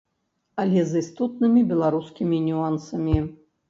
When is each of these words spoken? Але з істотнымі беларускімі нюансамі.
Але 0.63 0.81
з 0.93 1.03
істотнымі 1.05 1.63
беларускімі 1.75 2.45
нюансамі. 2.51 3.19